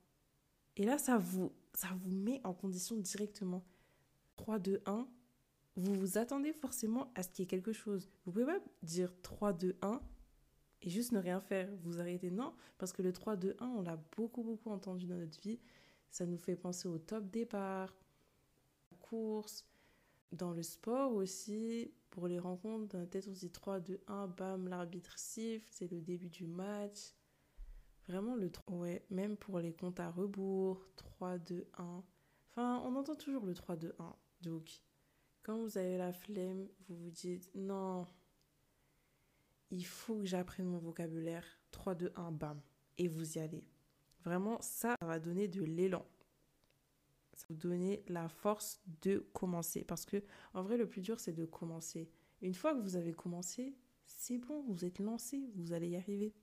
Et 0.76 0.84
là, 0.84 0.98
ça 0.98 1.18
vous, 1.18 1.52
ça 1.74 1.88
vous 2.00 2.10
met 2.10 2.40
en 2.44 2.54
condition 2.54 2.96
directement. 2.96 3.64
3, 4.36 4.58
2, 4.58 4.82
1. 4.86 5.08
Vous 5.76 5.94
vous 5.94 6.18
attendez 6.18 6.52
forcément 6.52 7.12
à 7.14 7.22
ce 7.22 7.28
qu'il 7.28 7.42
y 7.42 7.44
ait 7.44 7.48
quelque 7.48 7.72
chose. 7.72 8.08
Vous 8.24 8.32
pouvez 8.32 8.46
pas 8.46 8.58
dire 8.82 9.12
3, 9.22 9.52
2, 9.52 9.76
1 9.82 10.00
et 10.82 10.90
juste 10.90 11.12
ne 11.12 11.18
rien 11.18 11.40
faire. 11.40 11.68
Vous 11.82 12.00
arrêtez. 12.00 12.30
Non, 12.30 12.54
parce 12.78 12.92
que 12.92 13.02
le 13.02 13.12
3, 13.12 13.36
2, 13.36 13.56
1, 13.58 13.66
on 13.66 13.82
l'a 13.82 13.98
beaucoup, 14.16 14.42
beaucoup 14.42 14.70
entendu 14.70 15.06
dans 15.06 15.16
notre 15.16 15.40
vie. 15.40 15.60
Ça 16.10 16.24
nous 16.24 16.38
fait 16.38 16.56
penser 16.56 16.88
au 16.88 16.98
top 16.98 17.28
départ, 17.30 17.94
course, 19.08 19.64
dans 20.32 20.52
le 20.52 20.62
sport 20.62 21.14
aussi, 21.14 21.92
pour 22.10 22.28
les 22.28 22.38
rencontres, 22.38 22.88
dans 22.88 23.00
la 23.00 23.06
tête 23.06 23.26
on 23.28 23.34
se 23.34 23.40
dit 23.40 23.50
3, 23.50 23.80
2, 23.80 24.00
1, 24.06 24.28
bam, 24.28 24.68
l'arbitre 24.68 25.18
siffle, 25.18 25.68
c'est 25.70 25.90
le 25.90 26.00
début 26.00 26.28
du 26.28 26.46
match. 26.46 27.14
Vraiment 28.06 28.36
le 28.36 28.50
3, 28.50 28.76
ouais, 28.76 29.04
même 29.10 29.36
pour 29.36 29.58
les 29.60 29.74
comptes 29.74 30.00
à 30.00 30.10
rebours, 30.10 30.86
3, 30.96 31.38
2, 31.38 31.68
1. 31.76 32.04
Enfin, 32.50 32.82
on 32.84 32.96
entend 32.96 33.16
toujours 33.16 33.44
le 33.44 33.54
3, 33.54 33.76
2, 33.76 33.94
1. 33.98 34.16
Donc, 34.42 34.82
quand 35.42 35.58
vous 35.58 35.76
avez 35.78 35.98
la 35.98 36.12
flemme, 36.12 36.68
vous 36.88 36.96
vous 36.96 37.10
dites 37.10 37.50
non, 37.54 38.06
il 39.70 39.84
faut 39.84 40.18
que 40.18 40.24
j'apprenne 40.24 40.66
mon 40.66 40.78
vocabulaire. 40.78 41.44
3, 41.70 41.94
2, 41.94 42.12
1, 42.16 42.32
bam. 42.32 42.60
Et 42.96 43.08
vous 43.08 43.36
y 43.36 43.40
allez. 43.40 43.64
Vraiment, 44.24 44.60
ça, 44.60 44.94
ça 45.00 45.06
va 45.06 45.18
donner 45.18 45.46
de 45.48 45.62
l'élan. 45.62 46.04
Ça 47.38 47.46
vous 47.50 47.56
donner 47.56 48.02
la 48.08 48.28
force 48.28 48.80
de 49.02 49.20
commencer. 49.32 49.84
Parce 49.84 50.04
que, 50.04 50.24
en 50.54 50.62
vrai, 50.64 50.76
le 50.76 50.88
plus 50.88 51.02
dur, 51.02 51.20
c'est 51.20 51.32
de 51.32 51.44
commencer. 51.44 52.10
Une 52.42 52.52
fois 52.52 52.74
que 52.74 52.80
vous 52.80 52.96
avez 52.96 53.12
commencé, 53.12 53.76
c'est 54.06 54.38
bon, 54.38 54.64
vous 54.66 54.84
êtes 54.84 54.98
lancé, 54.98 55.48
vous 55.54 55.72
allez 55.72 55.90
y 55.90 55.96
arriver. 55.96 56.34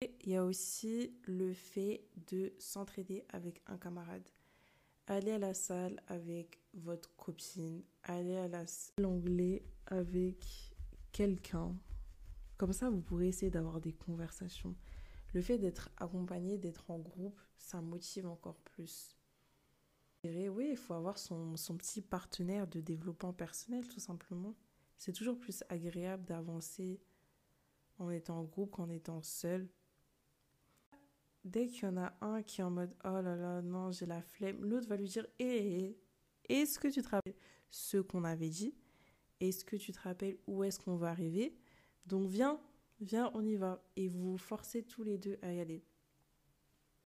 Et 0.00 0.12
il 0.24 0.32
y 0.32 0.36
a 0.36 0.44
aussi 0.44 1.16
le 1.22 1.52
fait 1.52 2.04
de 2.28 2.52
s'entraider 2.58 3.24
avec 3.28 3.62
un 3.66 3.78
camarade. 3.78 4.28
Aller 5.06 5.30
à 5.30 5.38
la 5.38 5.54
salle 5.54 6.02
avec 6.08 6.60
votre 6.74 7.14
copine, 7.14 7.84
aller 8.02 8.36
à 8.36 8.48
la 8.48 8.64
l'anglais 8.98 9.62
avec 9.86 10.74
quelqu'un. 11.12 11.76
Comme 12.56 12.72
ça, 12.72 12.90
vous 12.90 13.02
pourrez 13.02 13.28
essayer 13.28 13.52
d'avoir 13.52 13.80
des 13.80 13.92
conversations. 13.92 14.74
Le 15.32 15.42
fait 15.42 15.58
d'être 15.58 15.90
accompagné, 15.96 16.58
d'être 16.58 16.90
en 16.90 16.98
groupe, 16.98 17.40
ça 17.56 17.80
motive 17.80 18.26
encore 18.26 18.58
plus. 18.60 19.17
Oui, 20.24 20.70
il 20.70 20.76
faut 20.76 20.94
avoir 20.94 21.16
son, 21.18 21.54
petit 21.76 22.02
partenaire 22.02 22.66
de 22.66 22.80
développement 22.80 23.32
personnel, 23.32 23.86
tout 23.86 24.00
simplement. 24.00 24.56
C'est 24.96 25.12
toujours 25.12 25.38
plus 25.38 25.62
agréable 25.68 26.24
d'avancer 26.24 27.00
en 27.98 28.10
étant 28.10 28.40
en 28.40 28.44
groupe 28.44 28.72
qu'en 28.72 28.90
étant 28.90 29.22
seul. 29.22 29.68
Dès 31.44 31.68
qu'il 31.68 31.84
y 31.84 31.86
en 31.86 31.96
a 31.96 32.12
un 32.20 32.42
qui 32.42 32.60
est 32.60 32.64
en 32.64 32.70
mode 32.70 32.94
oh 33.04 33.20
là 33.22 33.36
là, 33.36 33.62
non, 33.62 33.92
j'ai 33.92 34.06
la 34.06 34.20
flemme, 34.20 34.64
l'autre 34.64 34.88
va 34.88 34.96
lui 34.96 35.08
dire 35.08 35.26
hé, 35.38 35.96
est-ce 36.48 36.78
que 36.78 36.88
tu 36.88 37.00
te 37.00 37.08
rappelles 37.08 37.36
ce 37.70 37.98
qu'on 37.98 38.24
avait 38.24 38.50
dit? 38.50 38.74
Est-ce 39.40 39.64
que 39.64 39.76
tu 39.76 39.92
te 39.92 40.00
rappelles 40.00 40.38
où 40.48 40.64
est-ce 40.64 40.80
qu'on 40.80 40.96
va 40.96 41.10
arriver? 41.10 41.56
Donc 42.06 42.28
viens, 42.28 42.60
viens, 43.00 43.30
on 43.34 43.46
y 43.46 43.54
va. 43.54 43.84
Et 43.96 44.08
vous 44.08 44.32
vous 44.32 44.38
forcez 44.38 44.82
tous 44.82 45.04
les 45.04 45.16
deux 45.16 45.38
à 45.42 45.52
y 45.52 45.60
aller. 45.60 45.84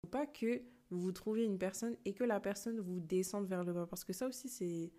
Faut 0.01 0.09
pas 0.09 0.25
que 0.25 0.63
vous 0.95 1.11
trouvez 1.11 1.43
une 1.43 1.57
personne 1.57 1.95
et 2.05 2.13
que 2.13 2.23
la 2.23 2.39
personne 2.39 2.79
vous 2.79 2.99
descende 2.99 3.47
vers 3.47 3.63
le 3.63 3.73
bas. 3.73 3.85
Parce 3.85 4.03
que 4.03 4.13
ça 4.13 4.27
aussi, 4.27 4.49
c'est. 4.49 4.91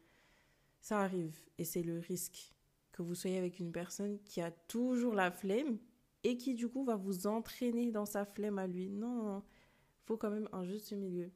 Ça 0.80 1.00
arrive. 1.00 1.36
Et 1.58 1.64
c'est 1.64 1.82
le 1.82 1.98
risque. 1.98 2.54
Que 2.92 3.02
vous 3.02 3.14
soyez 3.14 3.38
avec 3.38 3.58
une 3.58 3.72
personne 3.72 4.18
qui 4.24 4.40
a 4.40 4.50
toujours 4.50 5.14
la 5.14 5.30
flemme 5.30 5.78
et 6.24 6.36
qui, 6.36 6.54
du 6.54 6.68
coup, 6.68 6.84
va 6.84 6.96
vous 6.96 7.26
entraîner 7.26 7.90
dans 7.90 8.06
sa 8.06 8.24
flemme 8.24 8.58
à 8.58 8.66
lui. 8.66 8.90
Non, 8.90 9.14
non, 9.14 9.22
non. 9.24 9.42
Faut 10.04 10.16
quand 10.16 10.30
même 10.30 10.48
un 10.52 10.64
juste 10.64 10.92
milieu. 10.92 11.30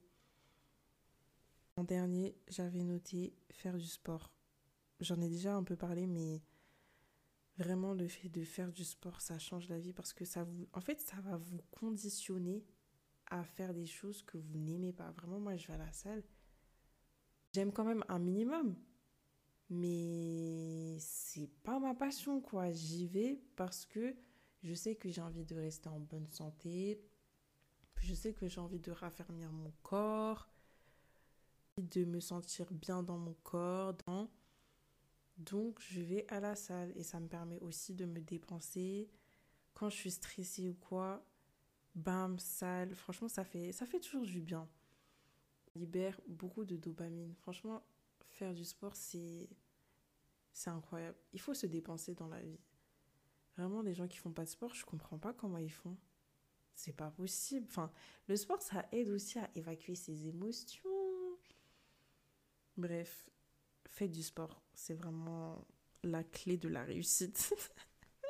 En 1.76 1.84
dernier, 1.84 2.34
j'avais 2.48 2.82
noté 2.82 3.34
faire 3.50 3.76
du 3.76 3.86
sport. 3.86 4.32
J'en 5.00 5.20
ai 5.20 5.28
déjà 5.28 5.54
un 5.54 5.62
peu 5.62 5.76
parlé, 5.76 6.06
mais 6.06 6.42
vraiment 7.58 7.94
le 7.94 8.08
fait 8.08 8.28
de 8.28 8.44
faire 8.44 8.72
du 8.72 8.84
sport, 8.84 9.20
ça 9.20 9.38
change 9.38 9.68
la 9.68 9.78
vie 9.78 9.92
parce 9.92 10.12
que 10.12 10.25
ça 10.25 10.44
vous, 10.44 10.68
en 10.72 10.80
fait, 10.80 11.00
ça 11.00 11.16
va 11.22 11.36
vous 11.36 11.60
conditionner 11.70 12.64
à 13.30 13.45
faire 13.45 13.75
des 13.75 13.87
choses 13.87 14.23
que 14.23 14.38
vous 14.38 14.59
n'aimez 14.59 14.92
pas. 14.92 15.11
Vraiment, 15.11 15.38
moi, 15.40 15.56
je 15.56 15.66
vais 15.66 15.75
à 15.75 15.78
la 15.78 15.92
salle. 15.92 16.23
J'aime 17.52 17.73
quand 17.73 17.85
même 17.85 18.04
un 18.09 18.18
minimum, 18.18 18.76
mais 19.71 20.97
c'est 20.99 21.50
pas 21.62 21.78
ma 21.78 21.95
passion, 21.95 22.40
quoi. 22.40 22.71
J'y 22.71 23.06
vais 23.06 23.40
parce 23.56 23.87
que 23.87 24.14
je 24.62 24.75
sais 24.75 24.95
que 24.95 25.09
j'ai 25.09 25.21
envie 25.21 25.45
de 25.45 25.54
rester 25.54 25.88
en 25.88 26.00
bonne 26.00 26.28
santé. 26.28 27.00
Je 27.97 28.14
sais 28.14 28.35
que 28.35 28.49
j'ai 28.49 28.61
envie 28.61 28.80
de 28.80 28.90
raffermir 28.90 29.50
mon 29.52 29.73
corps 29.83 30.49
de 31.78 32.04
me 32.04 32.21
sentir 32.21 32.73
bien 32.73 33.02
dans 33.02 33.18
mon 33.18 33.35
corps. 33.42 33.95
Donc, 35.37 35.78
je 35.80 36.00
vais 36.00 36.26
à 36.28 36.40
la 36.40 36.56
salle 36.56 36.92
et 36.97 37.02
ça 37.02 37.21
me 37.21 37.28
permet 37.28 37.61
aussi 37.61 37.95
de 37.95 38.06
me 38.06 38.21
dépenser. 38.21 39.11
Quand 39.75 39.90
je 39.90 39.97
suis 39.97 40.11
stressée 40.11 40.71
ou 40.71 40.75
quoi, 40.75 41.23
bam, 41.96 42.38
salle. 42.38 42.94
Franchement, 42.94 43.28
ça 43.28 43.44
fait, 43.44 43.72
ça 43.72 43.86
fait 43.86 43.98
toujours 43.98 44.24
du 44.24 44.40
bien. 44.40 44.68
Libère 45.74 46.20
beaucoup 46.28 46.64
de 46.64 46.76
dopamine. 46.76 47.34
Franchement, 47.34 47.82
faire 48.28 48.54
du 48.54 48.64
sport, 48.64 48.94
c'est, 48.94 49.48
c'est 50.52 50.70
incroyable. 50.70 51.18
Il 51.32 51.40
faut 51.40 51.54
se 51.54 51.66
dépenser 51.66 52.14
dans 52.14 52.28
la 52.28 52.40
vie. 52.40 52.60
Vraiment, 53.56 53.82
les 53.82 53.94
gens 53.94 54.06
qui 54.06 54.18
font 54.18 54.32
pas 54.32 54.44
de 54.44 54.50
sport, 54.50 54.74
je 54.74 54.84
comprends 54.84 55.18
pas 55.18 55.32
comment 55.32 55.58
ils 55.58 55.72
font. 55.72 55.96
C'est 56.74 56.92
pas 56.92 57.10
possible. 57.10 57.66
Enfin, 57.70 57.90
le 58.28 58.36
sport, 58.36 58.60
ça 58.60 58.86
aide 58.92 59.08
aussi 59.08 59.38
à 59.38 59.50
évacuer 59.54 59.94
ses 59.94 60.26
émotions 60.26 60.90
Bref, 62.76 63.30
faites 63.88 64.12
du 64.12 64.22
sport. 64.22 64.62
C'est 64.74 64.92
vraiment 64.92 65.66
la 66.02 66.22
clé 66.22 66.58
de 66.58 66.68
la 66.68 66.84
réussite. 66.84 67.54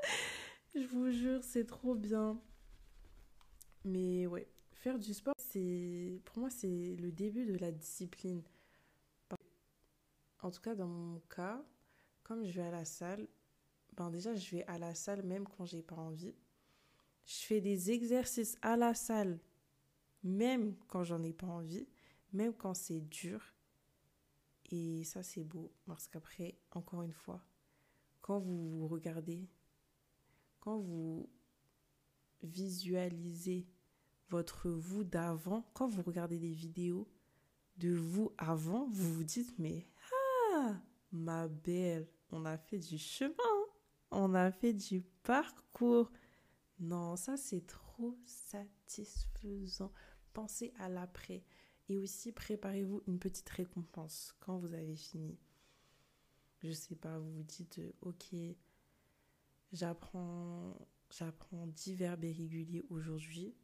Je 0.77 0.87
vous 0.87 1.11
jure, 1.11 1.43
c'est 1.43 1.67
trop 1.67 1.97
bien. 1.97 2.41
Mais 3.87 4.27
ouais, 4.27 4.49
faire 4.73 4.99
du 4.99 5.15
sport, 5.15 5.37
c'est 5.39 6.21
pour 6.25 6.39
moi, 6.41 6.51
c'est 6.51 6.97
le 6.99 7.13
début 7.13 7.47
de 7.47 7.57
la 7.57 7.71
discipline. 7.71 8.43
En 10.43 10.51
tout 10.51 10.61
cas, 10.61 10.75
dans 10.75 10.89
mon 10.89 11.21
cas, 11.31 11.65
comme 12.25 12.45
je 12.45 12.51
vais 12.51 12.67
à 12.67 12.73
la 12.73 12.85
salle, 12.85 13.29
ben 13.97 14.11
déjà, 14.11 14.35
je 14.35 14.57
vais 14.57 14.65
à 14.65 14.77
la 14.79 14.97
salle 14.97 15.23
même 15.23 15.47
quand 15.47 15.67
j'ai 15.67 15.83
pas 15.83 15.95
envie. 15.95 16.35
Je 17.27 17.47
fais 17.47 17.61
des 17.61 17.93
exercices 17.93 18.59
à 18.61 18.77
la 18.77 18.93
salle, 18.93 19.39
même 20.25 20.75
quand 20.89 21.05
j'en 21.05 21.23
ai 21.23 21.33
pas 21.33 21.47
envie, 21.47 21.87
même 22.33 22.55
quand 22.55 22.75
c'est 22.75 23.01
dur. 23.01 23.41
Et 24.73 25.05
ça, 25.05 25.23
c'est 25.23 25.45
beau 25.45 25.73
parce 25.87 26.09
qu'après, 26.09 26.59
encore 26.73 27.03
une 27.03 27.13
fois, 27.13 27.41
quand 28.21 28.41
vous 28.41 28.81
vous 28.81 28.89
regardez, 28.89 29.49
quand 30.59 30.79
vous 30.79 31.31
visualisez 32.43 33.65
votre 34.29 34.69
vous 34.69 35.05
d'avant, 35.05 35.69
quand 35.75 35.89
vous 35.89 36.03
regardez 36.03 36.39
des 36.39 36.53
vidéos 36.53 37.09
de 37.79 37.95
vous 37.95 38.33
avant, 38.39 38.89
vous 38.91 39.15
vous 39.15 39.25
dites, 39.25 39.59
mais 39.59 39.87
ah, 40.55 40.75
ma 41.13 41.49
belle, 41.49 42.09
on 42.31 42.45
a 42.45 42.57
fait 42.57 42.79
du 42.79 42.99
chemin, 42.99 43.35
on 44.11 44.35
a 44.35 44.51
fait 44.51 44.73
du 44.73 45.03
parcours. 45.23 46.11
Non, 46.79 47.17
ça 47.17 47.37
c'est 47.37 47.67
trop 47.67 48.17
satisfaisant. 48.25 49.93
Pensez 50.33 50.73
à 50.79 50.89
l'après. 50.89 51.45
Et 51.89 51.97
aussi, 51.99 52.33
préparez-vous 52.33 53.03
une 53.07 53.19
petite 53.19 53.49
récompense 53.49 54.35
quand 54.41 54.59
vous 54.59 54.75
avez 54.75 54.97
fini. 54.97 55.39
Je 56.63 56.73
sais 56.73 56.97
pas, 56.97 57.19
vous 57.19 57.33
vous 57.33 57.43
dites, 57.45 57.81
ok, 58.01 58.35
j'apprends, 59.73 60.77
j'apprends 61.11 61.67
10 61.69 61.95
verbes 61.95 62.25
irréguliers 62.25 62.85
aujourd'hui. 62.91 63.55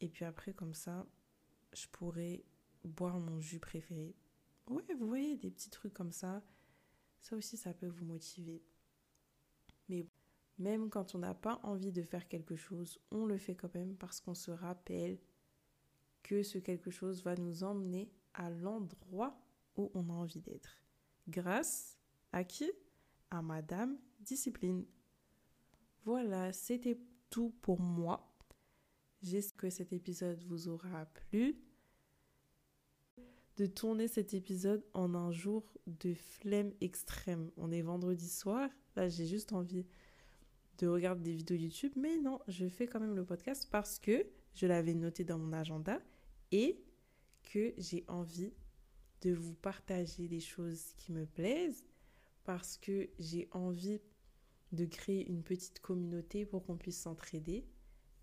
Et 0.00 0.08
puis 0.08 0.24
après, 0.24 0.52
comme 0.52 0.74
ça, 0.74 1.06
je 1.72 1.86
pourrais 1.88 2.44
boire 2.84 3.18
mon 3.18 3.40
jus 3.40 3.60
préféré. 3.60 4.14
Ouais, 4.66 4.82
vous 4.98 5.06
voyez, 5.06 5.36
des 5.36 5.50
petits 5.50 5.70
trucs 5.70 5.94
comme 5.94 6.12
ça. 6.12 6.42
Ça 7.20 7.36
aussi, 7.36 7.56
ça 7.56 7.72
peut 7.72 7.88
vous 7.88 8.04
motiver. 8.04 8.62
Mais 9.88 10.06
même 10.58 10.90
quand 10.90 11.14
on 11.14 11.18
n'a 11.18 11.34
pas 11.34 11.60
envie 11.62 11.92
de 11.92 12.02
faire 12.02 12.28
quelque 12.28 12.56
chose, 12.56 13.00
on 13.10 13.26
le 13.26 13.38
fait 13.38 13.54
quand 13.54 13.74
même 13.74 13.96
parce 13.96 14.20
qu'on 14.20 14.34
se 14.34 14.50
rappelle 14.50 15.18
que 16.22 16.42
ce 16.42 16.58
quelque 16.58 16.90
chose 16.90 17.22
va 17.22 17.34
nous 17.36 17.64
emmener 17.64 18.10
à 18.34 18.50
l'endroit 18.50 19.38
où 19.76 19.90
on 19.94 20.08
a 20.08 20.12
envie 20.12 20.40
d'être. 20.40 20.82
Grâce 21.28 21.98
à 22.32 22.44
qui? 22.44 22.70
À 23.30 23.42
Madame 23.42 23.98
Discipline. 24.20 24.86
Voilà, 26.04 26.52
c'était 26.52 27.00
tout 27.30 27.54
pour 27.62 27.80
moi. 27.80 28.33
J'espère 29.24 29.56
que 29.56 29.70
cet 29.70 29.94
épisode 29.94 30.42
vous 30.44 30.68
aura 30.68 31.06
plu. 31.06 31.56
De 33.56 33.64
tourner 33.64 34.06
cet 34.06 34.34
épisode 34.34 34.84
en 34.92 35.14
un 35.14 35.32
jour 35.32 35.64
de 35.86 36.12
flemme 36.12 36.74
extrême. 36.82 37.50
On 37.56 37.72
est 37.72 37.80
vendredi 37.80 38.28
soir. 38.28 38.68
Là, 38.96 39.08
j'ai 39.08 39.26
juste 39.26 39.54
envie 39.54 39.86
de 40.76 40.88
regarder 40.88 41.22
des 41.22 41.32
vidéos 41.36 41.56
YouTube. 41.56 41.92
Mais 41.96 42.18
non, 42.18 42.38
je 42.48 42.68
fais 42.68 42.86
quand 42.86 43.00
même 43.00 43.16
le 43.16 43.24
podcast 43.24 43.66
parce 43.70 43.98
que 43.98 44.26
je 44.54 44.66
l'avais 44.66 44.92
noté 44.92 45.24
dans 45.24 45.38
mon 45.38 45.54
agenda 45.54 46.02
et 46.52 46.84
que 47.44 47.72
j'ai 47.78 48.04
envie 48.08 48.52
de 49.22 49.32
vous 49.32 49.54
partager 49.54 50.28
des 50.28 50.40
choses 50.40 50.92
qui 50.98 51.12
me 51.12 51.24
plaisent 51.24 51.86
parce 52.44 52.76
que 52.76 53.08
j'ai 53.18 53.48
envie 53.52 54.00
de 54.72 54.84
créer 54.84 55.26
une 55.30 55.42
petite 55.42 55.80
communauté 55.80 56.44
pour 56.44 56.66
qu'on 56.66 56.76
puisse 56.76 57.00
s'entraider 57.00 57.64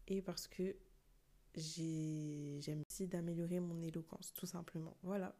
et 0.07 0.21
parce 0.21 0.47
que 0.47 0.75
j'aime 1.55 2.83
aussi 2.89 3.07
d'améliorer 3.07 3.59
mon 3.59 3.81
éloquence, 3.81 4.33
tout 4.33 4.45
simplement. 4.45 4.95
Voilà. 5.03 5.35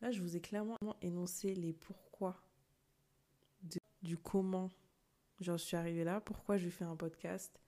Là, 0.00 0.10
je 0.10 0.20
vous 0.20 0.36
ai 0.36 0.40
clairement 0.40 0.78
énoncé 1.00 1.54
les 1.54 1.72
pourquoi 1.72 2.40
du 4.02 4.18
comment 4.18 4.70
j'en 5.40 5.56
suis 5.58 5.76
arrivée 5.76 6.04
là, 6.04 6.20
pourquoi 6.20 6.58
je 6.58 6.68
fais 6.68 6.84
un 6.84 6.96
podcast. 6.96 7.58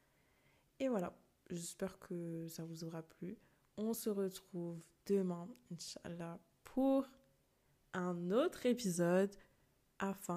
Et 0.78 0.88
voilà, 0.88 1.16
j'espère 1.50 1.98
que 1.98 2.46
ça 2.48 2.64
vous 2.64 2.84
aura 2.84 3.02
plu. 3.02 3.38
On 3.78 3.94
se 3.94 4.10
retrouve 4.10 4.78
demain, 5.06 5.48
Inch'Allah, 5.72 6.38
pour 6.64 7.08
un 7.94 8.30
autre 8.30 8.66
épisode 8.66 9.34
afin 9.98 10.34